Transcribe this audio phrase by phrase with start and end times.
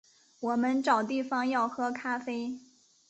[0.39, 2.57] 我们找地方要喝咖啡